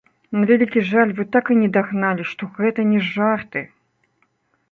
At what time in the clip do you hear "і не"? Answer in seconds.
1.55-1.67